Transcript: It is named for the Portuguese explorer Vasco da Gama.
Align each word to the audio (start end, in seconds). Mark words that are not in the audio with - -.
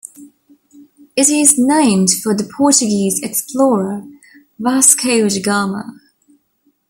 It 1.15 1.29
is 1.29 1.59
named 1.59 2.09
for 2.23 2.33
the 2.33 2.49
Portuguese 2.57 3.19
explorer 3.21 4.01
Vasco 4.59 5.29
da 5.29 5.41
Gama. 5.43 5.99